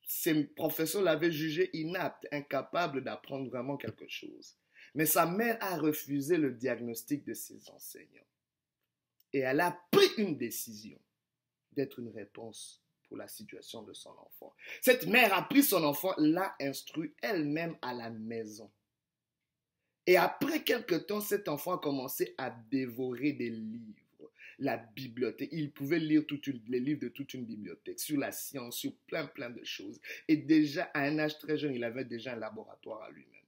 ses 0.08 0.44
professeurs 0.44 1.04
l'avaient 1.04 1.32
jugé 1.32 1.70
inapte, 1.74 2.28
incapable 2.32 3.04
d'apprendre 3.04 3.48
vraiment 3.48 3.78
quelque 3.78 4.08
chose. 4.08 4.58
Mais 4.96 5.06
sa 5.06 5.28
mère 5.28 5.60
a 5.62 5.78
refusé 5.78 6.38
le 6.38 6.52
diagnostic 6.52 7.24
de 7.26 7.36
ses 7.36 7.70
enseignants 7.70 8.26
et 9.36 9.40
elle 9.40 9.60
a 9.60 9.78
pris 9.92 10.08
une 10.18 10.38
décision 10.38 10.98
d'être 11.74 12.00
une 12.00 12.08
réponse 12.08 12.82
pour 13.04 13.18
la 13.18 13.28
situation 13.28 13.84
de 13.84 13.92
son 13.92 14.12
enfant. 14.12 14.56
Cette 14.82 15.08
mère 15.08 15.34
a 15.34 15.42
pris 15.42 15.62
son 15.62 15.84
enfant, 15.84 16.14
l'a 16.18 16.56
instruit 16.62 17.14
elle-même 17.22 17.78
à 17.82 17.94
la 17.94 18.10
maison. 18.10 18.72
Et 20.08 20.16
après 20.16 20.64
quelque 20.64 20.96
temps, 20.96 21.20
cet 21.20 21.50
enfant 21.50 21.74
a 21.74 21.80
commencé 21.80 22.34
à 22.38 22.50
dévorer 22.50 23.34
des 23.34 23.50
livres, 23.50 24.32
la 24.58 24.78
bibliothèque. 24.78 25.50
Il 25.52 25.74
pouvait 25.74 26.00
lire 26.00 26.24
les 26.70 26.80
livres 26.80 27.02
de 27.02 27.10
toute 27.10 27.34
une 27.34 27.46
bibliothèque, 27.46 28.00
sur 28.00 28.18
la 28.18 28.32
science, 28.32 28.78
sur 28.78 28.96
plein, 29.06 29.28
plein 29.28 29.50
de 29.50 29.66
choses. 29.66 30.00
Et 30.30 30.38
déjà, 30.38 30.90
à 30.94 31.02
un 31.02 31.20
âge 31.20 31.40
très 31.40 31.58
jeune, 31.58 31.74
il 31.74 31.84
avait 31.84 32.06
déjà 32.06 32.36
un 32.36 32.40
laboratoire 32.40 33.04
à 33.04 33.12
lui-même. 33.12 33.44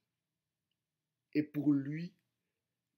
Et 1.33 1.43
pour 1.43 1.71
lui, 1.71 2.11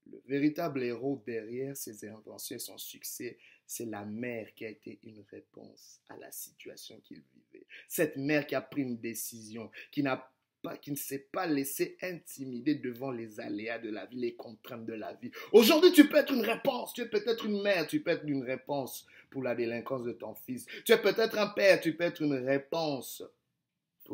le 0.06 0.20
véritable 0.26 0.82
héros 0.82 1.22
derrière 1.26 1.76
ses 1.76 2.04
inventions 2.08 2.56
et 2.56 2.58
son 2.58 2.78
succès, 2.78 3.38
c'est 3.66 3.86
la 3.86 4.04
mère 4.04 4.52
qui 4.54 4.64
a 4.64 4.68
été 4.68 4.98
une 5.04 5.24
réponse 5.30 6.00
à 6.08 6.16
la 6.16 6.30
situation 6.32 7.00
qu'il 7.04 7.22
vivait. 7.34 7.66
Cette 7.88 8.16
mère 8.16 8.46
qui 8.46 8.54
a 8.54 8.60
pris 8.60 8.82
une 8.82 8.98
décision, 8.98 9.70
qui 9.92 10.02
n'a 10.02 10.28
pas, 10.62 10.76
qui 10.76 10.90
ne 10.90 10.96
s'est 10.96 11.28
pas 11.32 11.46
laissé 11.46 11.96
intimider 12.02 12.74
devant 12.74 13.10
les 13.10 13.40
aléas 13.40 13.78
de 13.78 13.90
la 13.90 14.06
vie, 14.06 14.18
les 14.18 14.34
contraintes 14.34 14.86
de 14.86 14.94
la 14.94 15.14
vie. 15.14 15.30
Aujourd'hui, 15.52 15.92
tu 15.92 16.08
peux 16.08 16.16
être 16.16 16.32
une 16.32 16.44
réponse. 16.44 16.92
Tu 16.92 17.02
es 17.02 17.08
peut-être 17.08 17.46
une 17.46 17.62
mère, 17.62 17.86
tu 17.86 18.00
peux 18.00 18.10
être 18.10 18.26
une 18.26 18.42
réponse 18.42 19.06
pour 19.30 19.42
la 19.42 19.54
délinquance 19.54 20.02
de 20.02 20.12
ton 20.12 20.34
fils. 20.34 20.66
Tu 20.84 20.92
es 20.92 21.00
peut-être 21.00 21.38
un 21.38 21.48
père, 21.48 21.80
tu 21.80 21.94
peux 21.94 22.04
être 22.04 22.22
une 22.22 22.34
réponse 22.34 23.22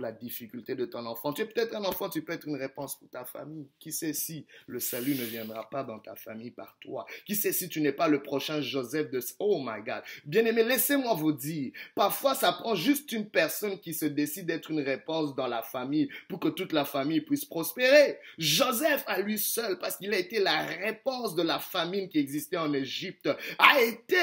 la 0.00 0.12
difficulté 0.12 0.74
de 0.74 0.84
ton 0.84 1.04
enfant. 1.06 1.32
Tu 1.32 1.42
es 1.42 1.46
peut-être 1.46 1.74
un 1.74 1.84
enfant, 1.84 2.08
tu 2.08 2.22
peux 2.22 2.32
être 2.32 2.46
une 2.46 2.56
réponse 2.56 2.98
pour 2.98 3.08
ta 3.08 3.24
famille. 3.24 3.68
Qui 3.78 3.92
sait 3.92 4.12
si 4.12 4.46
le 4.66 4.80
salut 4.80 5.14
ne 5.14 5.24
viendra 5.24 5.68
pas 5.68 5.84
dans 5.84 5.98
ta 5.98 6.14
famille 6.14 6.50
par 6.50 6.76
toi? 6.80 7.06
Qui 7.24 7.34
sait 7.34 7.52
si 7.52 7.68
tu 7.68 7.80
n'es 7.80 7.92
pas 7.92 8.08
le 8.08 8.22
prochain 8.22 8.60
Joseph 8.60 9.10
de... 9.10 9.20
Oh 9.38 9.58
my 9.60 9.82
God. 9.82 10.02
Bien 10.24 10.44
aimé, 10.46 10.62
laissez-moi 10.62 11.14
vous 11.14 11.32
dire, 11.32 11.72
parfois 11.94 12.34
ça 12.34 12.52
prend 12.52 12.74
juste 12.74 13.12
une 13.12 13.28
personne 13.28 13.78
qui 13.80 13.94
se 13.94 14.06
décide 14.06 14.46
d'être 14.46 14.70
une 14.70 14.80
réponse 14.80 15.34
dans 15.34 15.46
la 15.46 15.62
famille 15.62 16.08
pour 16.28 16.40
que 16.40 16.48
toute 16.48 16.72
la 16.72 16.84
famille 16.84 17.20
puisse 17.20 17.44
prospérer. 17.44 18.18
Joseph 18.38 19.04
à 19.06 19.20
lui 19.20 19.38
seul, 19.38 19.78
parce 19.78 19.96
qu'il 19.96 20.12
a 20.12 20.18
été 20.18 20.38
la 20.38 20.62
réponse 20.62 21.34
de 21.34 21.42
la 21.42 21.58
famine 21.58 22.08
qui 22.08 22.18
existait 22.18 22.56
en 22.56 22.72
Égypte, 22.72 23.28
a 23.58 23.80
été 23.80 24.16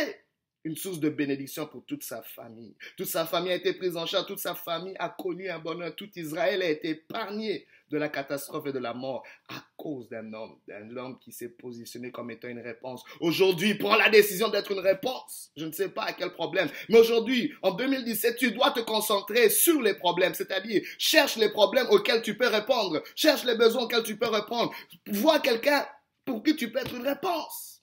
une 0.64 0.78
source 0.78 1.00
de 1.00 1.10
bénédiction 1.10 1.68
pour 1.68 1.86
toute 1.86 2.04
sa 2.04 2.22
famille. 2.22 2.76
Toute 2.98 3.08
sa 3.08 3.26
famille 3.26 3.52
a 3.52 3.56
été 3.56 3.74
prise 3.74 3.98
en 3.98 4.06
charge, 4.06 4.28
toute 4.28 4.40
sa 4.40 4.56
famille 4.56 4.96
a 4.98 5.10
connu 5.10 5.50
un 5.50 5.60
bonheur, 5.60 5.96
tout 5.96 6.10
Israël 6.16 6.62
a 6.62 6.70
été 6.70 6.90
épargné 6.90 7.68
de 7.90 7.98
la 7.98 8.10
catastrophe 8.10 8.68
et 8.68 8.72
de 8.72 8.80
la 8.80 8.94
mort 8.94 9.24
à 9.50 9.64
cause 9.78 10.10
d'un 10.10 10.34
homme, 10.34 10.58
d'un 10.68 10.96
homme 10.98 11.20
qui 11.20 11.32
s'est 11.32 11.50
positionné 11.50 12.12
comme 12.12 12.32
étant 12.32 12.48
une 12.48 12.60
réponse. 12.60 13.04
Aujourd'hui, 13.20 13.76
prends 13.76 13.96
la 13.96 14.10
décision 14.10 14.50
d'être 14.50 14.72
une 14.72 14.80
réponse. 14.80 15.52
Je 15.56 15.66
ne 15.66 15.72
sais 15.72 15.90
pas 15.90 16.04
à 16.04 16.14
quel 16.14 16.32
problème, 16.32 16.70
mais 16.90 17.00
aujourd'hui, 17.00 17.54
en 17.62 17.72
2017, 17.72 18.38
tu 18.38 18.52
dois 18.52 18.72
te 18.72 18.80
concentrer 18.80 19.50
sur 19.50 19.82
les 19.82 19.94
problèmes, 19.94 20.34
c'est-à-dire 20.34 20.82
cherche 20.98 21.36
les 21.36 21.50
problèmes 21.50 21.88
auxquels 21.90 22.22
tu 22.22 22.36
peux 22.36 22.48
répondre, 22.48 23.04
cherche 23.16 23.44
les 23.44 23.56
besoins 23.56 23.84
auxquels 23.84 24.04
tu 24.04 24.18
peux 24.18 24.30
répondre, 24.30 24.74
vois 25.08 25.40
quelqu'un 25.40 25.86
pour 26.26 26.42
qui 26.42 26.56
tu 26.56 26.72
peux 26.72 26.80
être 26.80 26.96
une 26.96 27.08
réponse. 27.08 27.82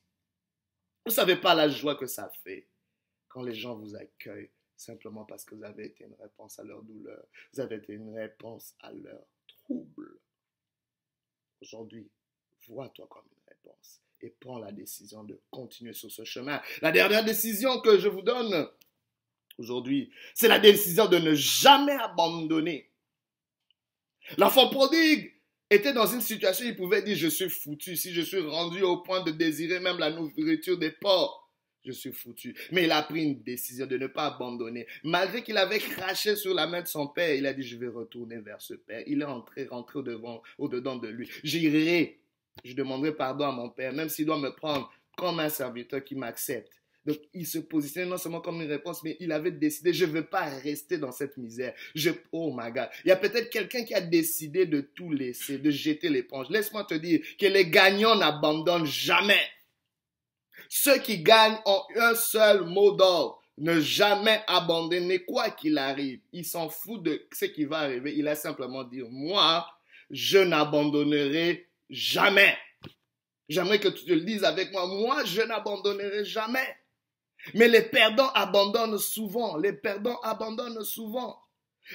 Vous 1.07 1.13
savez 1.13 1.37
pas 1.37 1.55
la 1.55 1.69
joie 1.69 1.95
que 1.95 2.07
ça 2.07 2.31
fait 2.43 2.70
quand 3.31 3.43
les 3.43 3.55
gens 3.55 3.77
vous 3.77 3.97
accueillent 3.97 4.51
simplement 4.77 5.25
parce 5.25 5.45
que 5.45 5.55
vous 5.55 5.65
avez 5.65 5.87
été 5.87 6.05
une 6.05 6.17
réponse 6.21 6.59
à 6.59 6.65
leur 6.65 6.83
douleur, 6.83 7.25
vous 7.53 7.61
avez 7.61 7.77
été 7.77 7.95
une 7.95 8.15
réponse 8.15 8.75
à 8.81 8.93
leur 8.93 9.25
trouble. 9.47 10.19
Aujourd'hui, 11.63 12.11
vois-toi 12.69 13.07
comme 13.09 13.25
une 13.31 13.49
réponse 13.49 14.01
et 14.23 14.35
prends 14.41 14.59
la 14.59 14.73
décision 14.73 15.25
de 15.25 15.41
continuer 15.51 15.95
sur 15.95 16.11
ce 16.11 16.25
chemin. 16.25 16.61
La 16.83 16.93
dernière 16.93 17.25
décision 17.25 17.81
que 17.81 17.99
je 17.99 18.09
vous 18.09 18.23
donne 18.23 18.69
aujourd'hui, 19.57 20.13
c'est 20.35 20.49
la 20.49 20.59
décision 20.59 21.07
de 21.07 21.19
ne 21.19 21.35
jamais 21.35 21.97
abandonner. 21.97 22.91
L'enfant 24.37 24.69
prodigue 24.69 25.33
était 25.71 25.93
dans 25.93 26.07
une 26.07 26.21
situation, 26.21 26.67
il 26.67 26.77
pouvait 26.77 27.03
dire, 27.03 27.17
je 27.17 27.29
suis 27.29 27.49
foutu, 27.49 27.97
si 27.97 28.13
je 28.13 28.23
suis 28.23 28.41
rendu 28.41 28.83
au 28.83 28.99
point 28.99 29.23
de 29.23 29.31
désirer 29.31 29.81
même 29.81 29.99
la 29.99 30.11
nourriture 30.11 30.79
des 30.79 30.91
porcs 30.91 31.50
je 31.85 31.93
suis 31.93 32.13
foutu. 32.13 32.55
Mais 32.73 32.85
il 32.85 32.93
a 32.93 33.03
pris 33.03 33.23
une 33.23 33.43
décision 33.43 33.87
de 33.87 33.97
ne 33.97 34.07
pas 34.07 34.27
abandonner. 34.27 34.87
Malgré 35.05 35.43
qu'il 35.43 35.57
avait 35.57 35.79
craché 35.79 36.37
sur 36.37 36.55
la 36.55 36.67
main 36.67 36.83
de 36.83 36.89
son 36.89 37.09
père, 37.09 37.35
il 37.35 37.47
a 37.47 37.53
dit, 37.53 37.63
je 37.63 37.77
vais 37.77 37.89
retourner 37.89 38.39
vers 38.39 38.61
ce 38.61 38.75
père. 38.75 39.03
Il 39.07 39.23
est 39.23 39.27
entré, 39.27 39.67
rentré 39.67 39.99
au 39.99 40.03
devant, 40.03 40.43
au 40.59 40.69
dedans 40.69 40.97
de 40.97 41.09
lui. 41.09 41.29
J'irai, 41.43 42.21
je 42.65 42.75
demanderai 42.75 43.15
pardon 43.15 43.47
à 43.47 43.53
mon 43.53 43.71
père, 43.71 43.93
même 43.93 44.09
s'il 44.09 44.27
doit 44.27 44.39
me 44.39 44.51
prendre 44.51 44.93
comme 45.17 45.41
un 45.41 45.49
serviteur 45.49 46.03
qui 46.05 46.15
m'accepte. 46.15 46.81
Donc, 47.07 47.19
il 47.33 47.47
se 47.47 47.59
positionnait 47.59 48.09
non 48.09 48.19
seulement 48.19 48.41
comme 48.41 48.61
une 48.61 48.69
réponse, 48.69 49.03
mais 49.03 49.17
il 49.21 49.33
avait 49.33 49.51
décidé, 49.51 49.93
je 49.95 50.05
ne 50.05 50.11
veux 50.11 50.27
pas 50.27 50.45
rester 50.45 50.99
dans 50.99 51.13
cette 51.13 51.39
misère. 51.39 51.73
Je, 51.95 52.11
oh 52.31 52.55
my 52.55 52.71
God. 52.71 52.89
Il 53.05 53.09
y 53.09 53.13
a 53.13 53.17
peut-être 53.17 53.49
quelqu'un 53.49 53.85
qui 53.85 53.95
a 53.95 54.03
décidé 54.03 54.67
de 54.67 54.83
tout 54.83 55.11
laisser, 55.11 55.59
de 55.59 55.71
jeter 55.71 56.11
l'éponge. 56.11 56.51
Laisse-moi 56.51 56.85
te 56.85 56.95
dire 56.95 57.21
que 57.39 57.47
les 57.47 57.67
gagnants 57.71 58.17
n'abandonnent 58.17 58.85
jamais. 58.85 59.41
Ceux 60.73 60.99
qui 61.01 61.19
gagnent 61.19 61.59
ont 61.67 61.83
un 61.97 62.15
seul 62.15 62.65
mot 62.65 62.93
d'ordre. 62.93 63.43
Ne 63.59 63.81
jamais 63.81 64.41
abandonner 64.47 65.25
quoi 65.25 65.51
qu'il 65.51 65.77
arrive. 65.77 66.21
Il 66.33 66.47
s'en 66.47 66.71
fout 66.71 67.03
de 67.03 67.27
ce 67.33 67.45
qui 67.47 67.65
va 67.65 67.81
arriver. 67.81 68.15
Il 68.17 68.29
a 68.29 68.37
simplement 68.37 68.85
dit, 68.85 69.03
moi, 69.11 69.67
je 70.11 70.39
n'abandonnerai 70.39 71.69
jamais. 71.91 72.57
J'aimerais 73.49 73.81
que 73.81 73.89
tu 73.89 74.05
te 74.05 74.13
le 74.13 74.21
dises 74.21 74.45
avec 74.45 74.71
moi. 74.71 74.87
Moi, 74.87 75.25
je 75.25 75.43
n'abandonnerai 75.43 76.25
jamais. 76.25 76.77
Mais 77.55 77.67
les 77.67 77.83
perdants 77.83 78.31
abandonnent 78.31 78.99
souvent. 78.99 79.57
Les 79.57 79.73
perdants 79.73 80.21
abandonnent 80.21 80.85
souvent. 80.85 81.43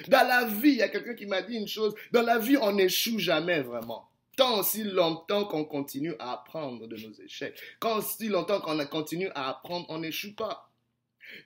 Dans 0.08 0.28
la 0.28 0.44
vie, 0.44 0.72
il 0.72 0.76
y 0.76 0.82
a 0.82 0.90
quelqu'un 0.90 1.14
qui 1.14 1.26
m'a 1.26 1.40
dit 1.40 1.56
une 1.56 1.66
chose. 1.66 1.94
Dans 2.12 2.22
la 2.22 2.38
vie, 2.38 2.58
on 2.58 2.72
n'échoue 2.72 3.18
jamais 3.18 3.62
vraiment. 3.62 4.10
Tant 4.36 4.60
aussi 4.60 4.84
longtemps 4.84 5.46
qu'on 5.46 5.64
continue 5.64 6.14
à 6.18 6.34
apprendre 6.34 6.86
de 6.86 6.96
nos 6.96 7.12
échecs, 7.14 7.58
quand 7.80 7.98
aussi 7.98 8.28
longtemps 8.28 8.60
qu'on 8.60 8.78
continue 8.86 9.30
à 9.34 9.48
apprendre, 9.48 9.86
on 9.88 9.98
n'échoue 9.98 10.34
pas. 10.34 10.70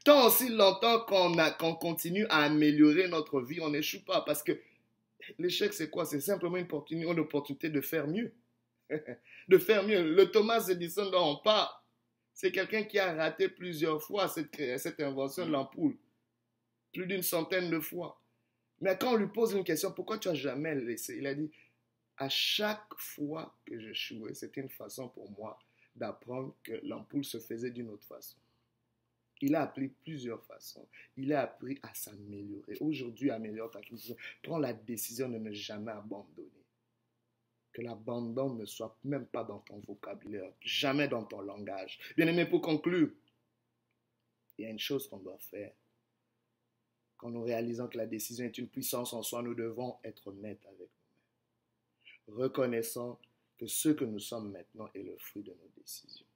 Tant 0.05 0.27
aussi 0.27 0.49
longtemps 0.49 1.05
qu'on 1.07 1.75
continue 1.75 2.27
à 2.29 2.45
améliorer 2.45 3.09
notre 3.09 3.41
vie, 3.41 3.61
on 3.61 3.71
n'échoue 3.71 4.05
pas. 4.05 4.23
Parce 4.23 4.43
que 4.43 4.59
l'échec, 5.39 5.73
c'est 5.73 5.89
quoi? 5.89 6.05
C'est 6.05 6.21
simplement 6.21 6.57
une 6.57 6.65
opportunité, 6.65 7.09
une 7.09 7.19
opportunité 7.21 7.71
de 7.71 7.81
faire 7.81 8.09
mieux. 8.09 8.33
de 9.49 9.59
faire 9.59 9.85
mieux. 9.85 10.03
Le 10.15 10.31
Thomas 10.31 10.67
Edison 10.69 11.11
dont 11.11 11.33
on 11.33 11.37
parle, 11.37 11.69
C'est 12.33 12.53
quelqu'un 12.53 12.85
qui 12.85 12.99
a 12.99 13.13
raté 13.15 13.49
plusieurs 13.49 14.03
fois 14.03 14.29
cette, 14.29 14.57
cette 14.79 15.01
invention 15.01 15.47
de 15.47 15.53
l'ampoule. 15.53 15.97
Plus 16.93 17.07
d'une 17.07 17.23
centaine 17.23 17.71
de 17.71 17.79
fois. 17.79 18.21
Mais 18.81 18.97
quand 18.99 19.13
on 19.13 19.17
lui 19.17 19.29
pose 19.29 19.53
une 19.53 19.63
question, 19.63 19.93
pourquoi 19.93 20.19
tu 20.19 20.29
as 20.29 20.35
jamais 20.35 20.75
laissé? 20.75 21.17
Il 21.19 21.27
a 21.27 21.35
dit, 21.35 21.51
à 22.21 22.29
chaque 22.29 22.95
fois 22.99 23.57
que 23.65 23.81
je 23.81 23.95
jouais, 23.95 24.35
c'était 24.35 24.61
une 24.61 24.69
façon 24.69 25.09
pour 25.09 25.31
moi 25.31 25.59
d'apprendre 25.97 26.55
que 26.63 26.79
l'ampoule 26.83 27.25
se 27.25 27.41
faisait 27.41 27.71
d'une 27.71 27.89
autre 27.89 28.07
façon. 28.07 28.37
Il 29.41 29.55
a 29.55 29.63
appris 29.63 29.89
plusieurs 29.89 30.45
façons. 30.45 30.87
Il 31.17 31.33
a 31.33 31.41
appris 31.41 31.79
à 31.83 31.95
s'améliorer. 31.95 32.77
Aujourd'hui, 32.81 33.31
améliore 33.31 33.71
ta 33.71 33.81
cuisine. 33.81 34.17
Prends 34.43 34.59
la 34.59 34.75
décision 34.75 35.31
de 35.31 35.39
ne 35.39 35.51
jamais 35.51 35.93
abandonner. 35.93 36.67
Que 37.73 37.81
l'abandon 37.81 38.53
ne 38.53 38.67
soit 38.67 38.99
même 39.03 39.27
pas 39.27 39.43
dans 39.43 39.61
ton 39.61 39.79
vocabulaire, 39.79 40.53
jamais 40.61 41.09
dans 41.09 41.25
ton 41.25 41.41
langage. 41.41 41.99
Bien 42.19 42.27
aimé, 42.27 42.45
pour 42.45 42.61
conclure, 42.61 43.11
il 44.59 44.65
y 44.65 44.67
a 44.67 44.71
une 44.71 44.79
chose 44.79 45.09
qu'on 45.09 45.21
doit 45.21 45.39
faire. 45.39 45.73
Quand 47.17 47.31
nous 47.31 47.45
réalisons 47.45 47.89
que 47.89 47.97
la 47.97 48.07
décision 48.07 48.45
est 48.45 48.59
une 48.59 48.69
puissance 48.69 49.15
en 49.15 49.23
soi, 49.23 49.41
nous 49.41 49.55
devons 49.55 49.97
être 50.05 50.27
honnêtes 50.27 50.67
avec. 50.67 50.91
Reconnaissant 52.33 53.21
que 53.59 53.67
ce 53.67 53.91
que 53.91 54.05
nous 54.05 54.19
sommes 54.19 54.51
maintenant 54.51 54.89
est 54.95 55.03
le 55.03 55.17
fruit 55.19 55.43
de 55.43 55.51
nos 55.51 55.71
décisions. 55.77 56.27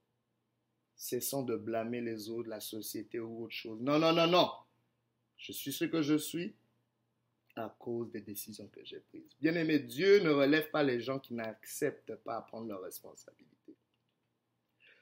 Cessons 0.97 1.43
de 1.43 1.57
blâmer 1.57 2.01
les 2.01 2.29
autres, 2.31 2.49
la 2.49 2.61
société 2.61 3.19
ou 3.19 3.45
autre 3.45 3.55
chose. 3.55 3.81
Non, 3.81 3.99
non, 3.99 4.13
non, 4.13 4.27
non. 4.27 4.51
Je 5.37 5.53
suis 5.53 5.73
ce 5.73 5.85
que 5.85 6.03
je 6.03 6.17
suis 6.17 6.55
à 7.57 7.75
cause 7.79 8.11
des 8.11 8.21
décisions 8.21 8.69
que 8.69 8.85
j'ai 8.85 9.01
prises. 9.01 9.37
Bien 9.41 9.55
aimé, 9.55 9.79
Dieu 9.79 10.21
ne 10.21 10.31
relève 10.31 10.71
pas 10.71 10.83
les 10.83 11.01
gens 11.01 11.19
qui 11.19 11.35
n'acceptent 11.35 12.17
pas 12.17 12.37
à 12.37 12.43
prendre 12.43 12.67
leurs 12.69 12.83
responsabilités. 12.83 13.77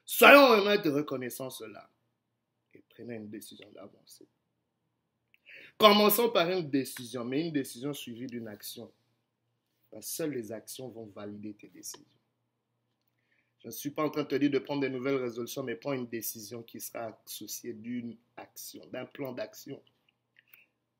Soyons 0.05 0.47
honnêtes 0.47 0.85
et 0.85 1.29
cela 1.29 1.89
et 2.73 2.83
prenons 2.89 3.13
une 3.13 3.29
décision 3.29 3.69
d'avancer. 3.71 4.27
Commençons 5.77 6.29
par 6.29 6.49
une 6.49 6.69
décision, 6.69 7.23
mais 7.25 7.47
une 7.47 7.53
décision 7.53 7.93
suivie 7.93 8.27
d'une 8.27 8.47
action 8.47 8.91
seules 10.01 10.31
les 10.31 10.51
actions 10.51 10.89
vont 10.89 11.05
valider 11.07 11.53
tes 11.53 11.67
décisions. 11.67 12.05
Je 13.59 13.67
ne 13.67 13.71
suis 13.71 13.91
pas 13.91 14.03
en 14.03 14.09
train 14.09 14.23
de 14.23 14.27
te 14.27 14.35
dire 14.35 14.51
de 14.51 14.59
prendre 14.59 14.81
de 14.81 14.89
nouvelles 14.89 15.15
résolutions, 15.15 15.63
mais 15.63 15.75
prends 15.75 15.93
une 15.93 16.07
décision 16.07 16.63
qui 16.63 16.81
sera 16.81 17.17
associée 17.25 17.73
d'une 17.73 18.17
action, 18.35 18.85
d'un 18.91 19.05
plan 19.05 19.31
d'action. 19.31 19.81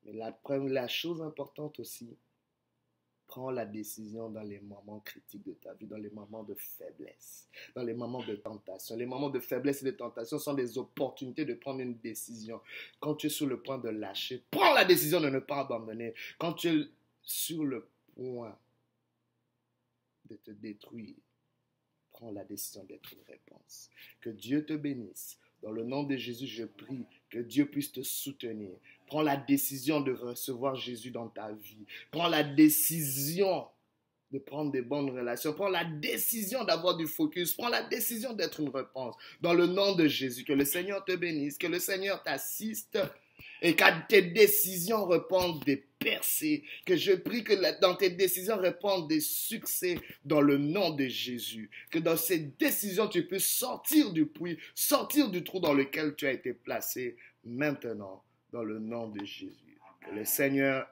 Mais 0.04 0.14
la, 0.14 0.34
la 0.48 0.88
chose 0.88 1.20
importante 1.20 1.78
aussi, 1.78 2.16
prends 3.26 3.50
la 3.50 3.66
décision 3.66 4.30
dans 4.30 4.42
les 4.42 4.60
moments 4.60 5.00
critiques 5.00 5.44
de 5.44 5.52
ta 5.52 5.74
vie, 5.74 5.86
dans 5.86 5.98
les 5.98 6.08
moments 6.08 6.42
de 6.42 6.54
faiblesse, 6.54 7.48
dans 7.74 7.82
les 7.82 7.92
moments 7.92 8.24
de 8.24 8.36
tentation. 8.36 8.96
Les 8.96 9.06
moments 9.06 9.30
de 9.30 9.40
faiblesse 9.40 9.82
et 9.82 9.86
de 9.86 9.90
tentation 9.90 10.38
sont 10.38 10.54
des 10.54 10.78
opportunités 10.78 11.44
de 11.44 11.54
prendre 11.54 11.80
une 11.80 11.98
décision. 11.98 12.60
Quand 12.98 13.14
tu 13.14 13.26
es 13.26 13.30
sur 13.30 13.46
le 13.46 13.60
point 13.60 13.78
de 13.78 13.90
lâcher, 13.90 14.42
prends 14.50 14.72
la 14.72 14.86
décision 14.86 15.20
de 15.20 15.28
ne 15.28 15.38
pas 15.38 15.60
abandonner. 15.60 16.14
Quand 16.38 16.54
tu 16.54 16.68
es 16.68 16.86
sur 17.22 17.64
le 17.64 17.88
point 18.14 18.56
de 20.34 20.38
te 20.38 20.50
détruire, 20.50 21.14
prends 22.12 22.30
la 22.30 22.44
décision 22.44 22.84
d'être 22.84 23.12
une 23.12 23.22
réponse. 23.26 23.90
Que 24.20 24.30
Dieu 24.30 24.64
te 24.64 24.72
bénisse. 24.72 25.38
Dans 25.62 25.70
le 25.70 25.84
nom 25.84 26.02
de 26.02 26.16
Jésus, 26.16 26.46
je 26.46 26.64
prie 26.64 27.06
que 27.30 27.38
Dieu 27.38 27.66
puisse 27.66 27.92
te 27.92 28.02
soutenir. 28.02 28.76
Prends 29.06 29.22
la 29.22 29.36
décision 29.36 30.00
de 30.00 30.12
recevoir 30.12 30.76
Jésus 30.76 31.10
dans 31.10 31.28
ta 31.28 31.52
vie. 31.52 31.86
Prends 32.10 32.28
la 32.28 32.42
décision 32.42 33.66
de 34.30 34.38
prendre 34.38 34.72
des 34.72 34.82
bonnes 34.82 35.10
relations. 35.10 35.54
Prends 35.54 35.68
la 35.68 35.84
décision 35.84 36.64
d'avoir 36.64 36.96
du 36.96 37.06
focus. 37.06 37.54
Prends 37.54 37.68
la 37.68 37.82
décision 37.84 38.34
d'être 38.34 38.60
une 38.60 38.68
réponse. 38.68 39.14
Dans 39.40 39.54
le 39.54 39.66
nom 39.66 39.94
de 39.94 40.06
Jésus, 40.06 40.44
que 40.44 40.52
le 40.52 40.64
Seigneur 40.64 41.04
te 41.04 41.16
bénisse, 41.16 41.56
que 41.56 41.66
le 41.66 41.78
Seigneur 41.78 42.22
t'assiste 42.22 42.98
et 43.62 43.74
que 43.74 43.84
tes 44.08 44.22
décisions 44.22 45.06
répondent 45.06 45.64
des 45.64 45.86
percées. 45.98 46.64
Que 46.84 46.96
je 46.96 47.12
prie 47.12 47.44
que 47.44 47.80
dans 47.80 47.94
tes 47.94 48.10
décisions 48.10 48.58
répondent 48.58 49.08
des 49.08 49.20
succès 49.20 49.98
dans 50.24 50.40
le 50.40 50.58
nom 50.58 50.90
de 50.90 51.06
Jésus. 51.06 51.70
Que 51.90 51.98
dans 51.98 52.16
ces 52.16 52.38
décisions, 52.38 53.08
tu 53.08 53.26
puisses 53.26 53.48
sortir 53.48 54.12
du 54.12 54.26
puits, 54.26 54.58
sortir 54.74 55.30
du 55.30 55.42
trou 55.42 55.60
dans 55.60 55.72
lequel 55.72 56.14
tu 56.14 56.26
as 56.26 56.32
été 56.32 56.52
placé 56.52 57.16
maintenant, 57.44 58.22
dans 58.52 58.64
le 58.64 58.78
nom 58.78 59.08
de 59.08 59.24
Jésus. 59.24 59.78
Que 60.02 60.14
le 60.14 60.24
Seigneur 60.24 60.86